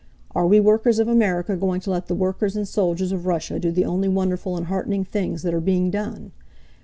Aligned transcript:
Are 0.33 0.47
we 0.47 0.59
workers 0.59 0.97
of 0.97 1.07
America 1.07 1.55
going 1.55 1.79
to 1.81 1.91
let 1.91 2.07
the 2.07 2.15
workers 2.15 2.55
and 2.57 2.67
soldiers 2.67 3.11
of 3.11 3.27
Russia 3.27 3.59
do 3.59 3.69
the 3.71 3.85
only 3.85 4.07
wonderful 4.07 4.57
and 4.57 4.65
heartening 4.65 5.05
things 5.05 5.43
that 5.43 5.53
are 5.53 5.61
being 5.61 5.91
done? 5.91 6.31